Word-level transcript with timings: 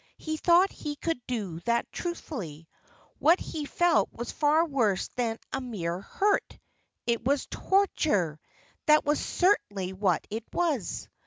He 0.17 0.37
thought 0.37 0.71
he 0.71 0.95
could 0.95 1.21
do 1.27 1.59
that 1.65 1.91
truthfully. 1.91 2.67
What 3.19 3.39
he 3.39 3.65
felt 3.65 4.11
was 4.11 4.31
far 4.31 4.65
worse 4.65 5.09
than 5.09 5.37
a 5.53 5.61
mere 5.61 5.99
hurt. 6.01 6.57
It 7.05 7.23
was 7.23 7.45
torture 7.45 8.39
that 8.87 9.05
was 9.05 9.19
certainly 9.23 9.93
what 9.93 10.25
it 10.31 10.45
was. 10.51 11.07